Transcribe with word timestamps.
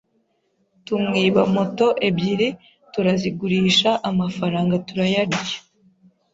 tumwiba 0.85 1.41
moto 1.55 1.87
ebyiri 2.07 2.49
turazigurisha 2.93 3.91
amafaranga 4.09 4.75
turayarya 4.87 5.59